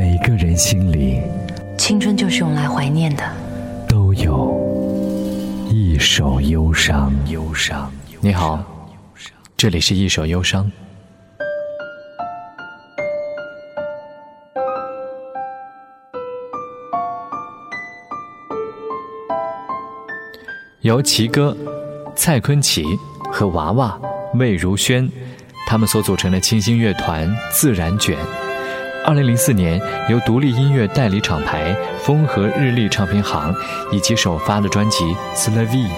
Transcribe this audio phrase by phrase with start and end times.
[0.00, 1.20] 每个人心里，
[1.76, 3.22] 青春就是用来怀念的。
[3.86, 4.58] 都有
[5.68, 7.12] 一首忧伤。
[7.28, 7.92] 忧伤。
[8.18, 8.64] 你好，
[9.58, 10.72] 这里是一首忧伤。
[20.80, 21.54] 由齐哥、
[22.16, 22.86] 蔡坤奇
[23.30, 24.00] 和娃娃
[24.36, 25.10] 魏如萱，
[25.66, 28.16] 他们所组成的清新乐团自然卷。
[29.02, 33.54] 二零零四年，由独立音乐代理厂牌风和日丽唱片行
[33.90, 35.90] 以及首发的专辑《s l a v i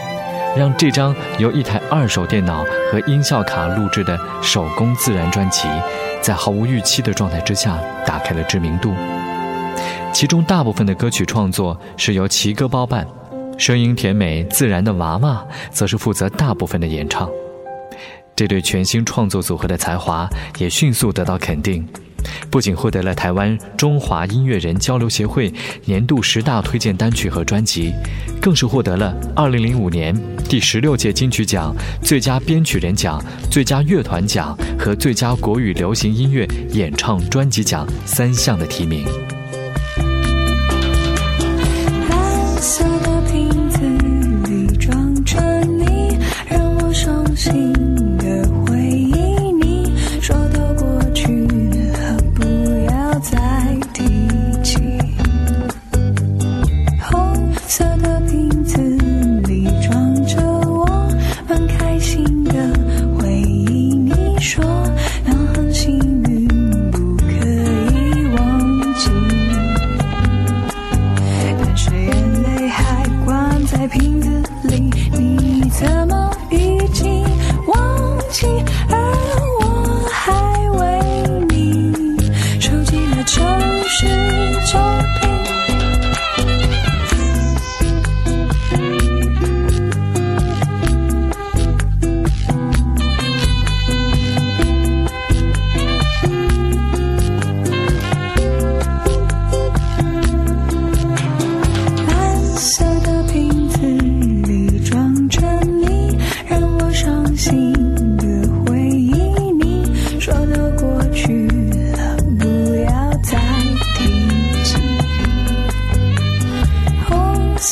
[0.57, 5.69] 让这张由一台二手电脑和音效卡录制的手工自然专辑，
[6.21, 8.95] 在毫无预期的状态之下打开了知名度。
[10.13, 13.07] 其中大部分的歌曲创作是由齐哥包办，
[13.59, 17.29] 声音甜美自然的娃娃则是负责大部分的演唱。
[18.37, 21.87] 这对全新创作组合的才华也迅速得到肯定。
[22.51, 25.53] 不仅获得了台湾中华音乐人交流协会
[25.85, 27.93] 年度十大推荐单曲和专辑，
[28.41, 30.15] 更是获得了2005年
[30.49, 39.05] 第十六届金曲奖最佳编曲人奖、最佳乐团奖和最佳国语流行音乐演唱专辑奖三项的提名。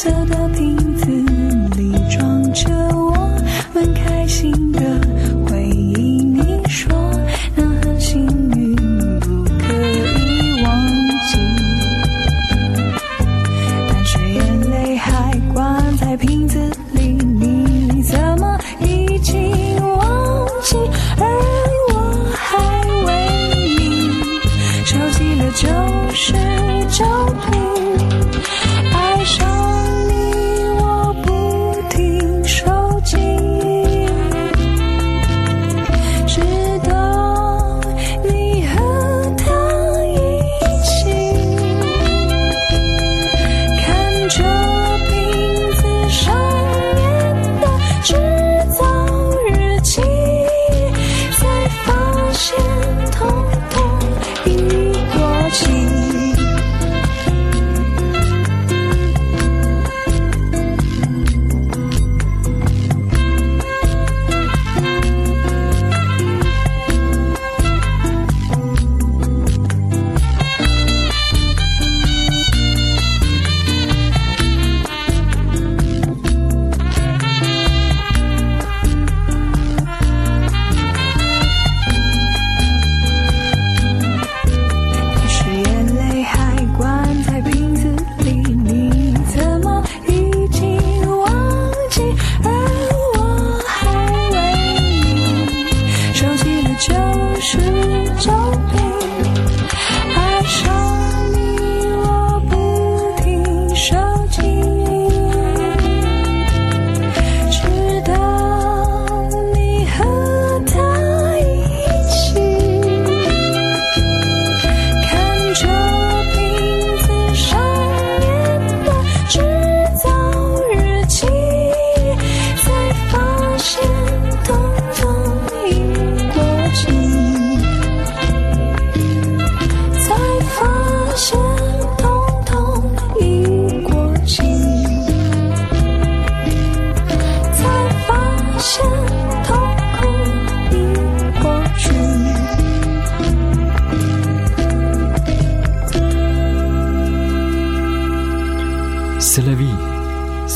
[0.03, 1.11] 色的瓶子
[1.77, 3.13] 里装着我
[3.75, 5.10] 们开心的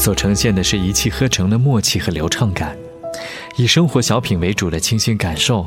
[0.04, 2.76] 所呈现的是一气呵成的默契和流畅感，
[3.56, 5.66] 以生活小品为主的清新感受，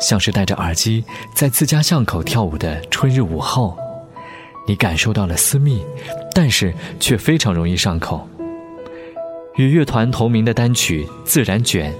[0.00, 3.78] 像是戴着耳机在自家巷口跳舞的春日午后。
[4.66, 5.84] 你感受到了私密，
[6.34, 8.28] 但是却非常容易上口。
[9.54, 11.92] 与乐团同名的单曲《自然卷》，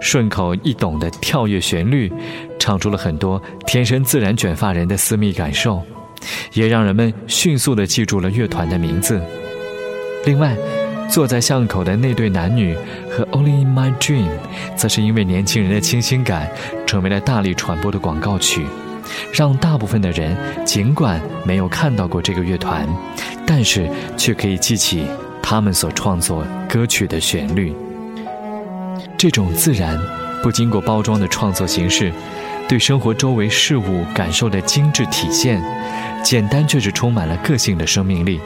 [0.00, 2.08] 顺口易懂的跳跃旋律，
[2.56, 5.82] 唱出了很多天生自然卷发人的私密感受，
[6.52, 9.20] 也让人们迅速地记住了乐团的名字。
[10.24, 10.56] 另外，
[11.08, 12.76] 坐在巷口的那对男女
[13.10, 14.28] 和《Only in My Dream》，
[14.76, 16.50] 则是因为年轻人的清新感，
[16.86, 18.66] 成为了大力传播的广告曲。
[19.32, 20.34] 让大部分的人
[20.64, 22.88] 尽管没有看到过这个乐团，
[23.46, 25.04] 但是却可以记起
[25.42, 27.74] 他们所创作歌曲的旋律。
[29.18, 29.98] 这种自然、
[30.42, 32.10] 不经过包装的创作形式，
[32.68, 35.62] 对生活周围事物感受的精致体现，
[36.22, 38.40] 简单却是充满了个性的生命力，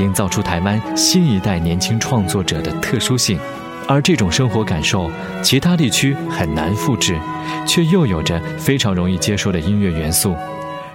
[0.00, 3.38] 营造出台湾新一代年轻创作者的特殊性。
[3.86, 5.10] 而这种生活感受，
[5.42, 7.18] 其他地区很难复制，
[7.66, 10.36] 却又有着非常容易接受的音乐元素，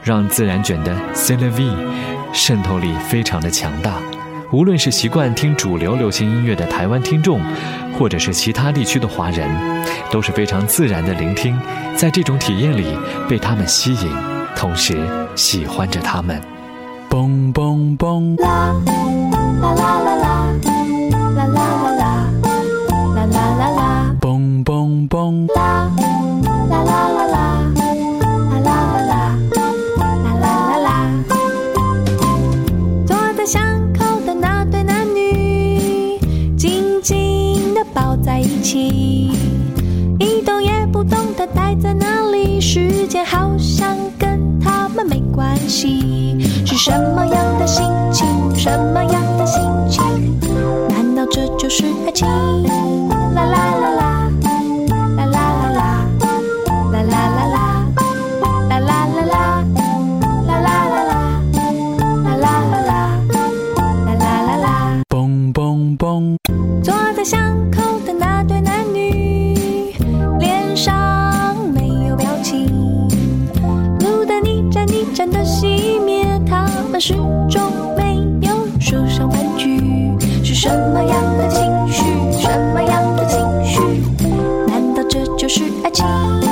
[0.03, 1.63] 让自然卷的 c e l v
[2.33, 3.99] 渗透力非常的强大。
[4.53, 7.41] 无论是习惯听主流流行音乐的台湾听众，
[7.97, 9.49] 或者是其他地区的华人，
[10.11, 11.59] 都是非常自然的聆听，
[11.95, 12.85] 在这种体验里
[13.27, 14.11] 被他们吸引，
[14.55, 14.95] 同时
[15.35, 16.39] 喜欢着他们。
[17.09, 18.39] 嘣嘣嘣！
[18.39, 18.75] 啦
[19.59, 20.53] 啦啦啦啦
[21.09, 22.29] 啦啦啦啦。
[23.15, 23.25] 啦
[23.57, 25.89] 啦啦，嘣嘣嘣，啦
[26.69, 27.22] 啦啦啦啦，啦
[38.63, 39.29] 起，
[40.19, 46.39] 一动也不动的待在那里，时间好像跟他们没关系。
[46.65, 48.25] 是什么样的心情？
[48.55, 50.01] 什么样的心情？
[50.87, 52.25] 难道这就是爱情？
[53.35, 54.31] 啦啦啦啦。
[55.17, 56.07] 啦啦啦啦
[56.91, 59.59] 啦啦啦啦啦啦啦啦啦啦。
[66.81, 67.39] 坐在巷
[67.71, 67.81] 口
[85.55, 86.42] 是爱情，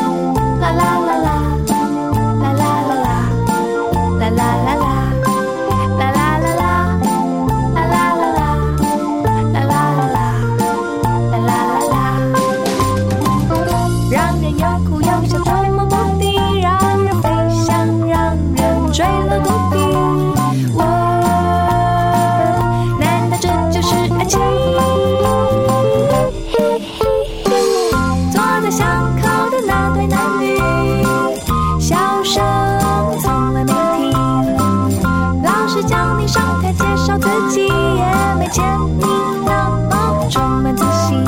[36.27, 38.03] 上台介绍自己，也
[38.39, 38.63] 没见
[38.99, 39.05] 你
[39.45, 41.23] 那么充满自信。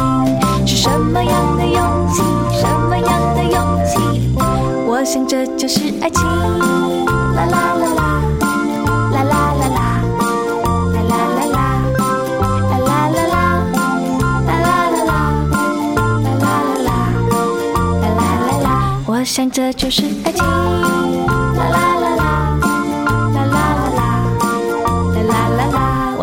[0.65, 2.21] 是什么样的勇气？
[2.51, 3.97] 什么样的勇气？
[4.87, 6.23] 我想这就是爱情。
[6.25, 8.01] 啦啦啦啦，
[9.11, 9.79] 啦啦啦啦，
[10.93, 11.57] 啦啦啦啦，
[12.71, 13.37] 啦啦啦啦，
[14.47, 15.19] 啦啦啦啦，
[18.01, 18.67] 啦啦啦啦，
[19.05, 20.43] 我想这就是爱情。